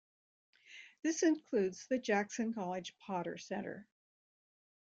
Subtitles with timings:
[1.03, 3.87] This includes the Jackson College Potter Center.